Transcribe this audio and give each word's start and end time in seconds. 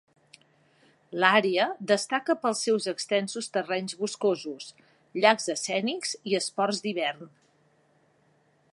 L'àrea 1.23 1.67
destaca 1.91 2.35
pels 2.45 2.63
seus 2.69 2.87
extensos 2.93 3.51
terrenys 3.59 3.95
boscosos, 4.01 4.73
llacs 5.25 5.49
escènics 5.59 6.19
i 6.33 6.37
esports 6.45 6.85
d'hivern. 6.87 7.33